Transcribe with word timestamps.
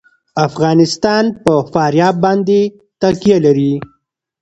افغانستان 0.47 1.23
په 1.43 1.53
فاریاب 1.73 2.15
باندې 2.25 2.59
تکیه 3.01 3.37
لري. 3.45 3.73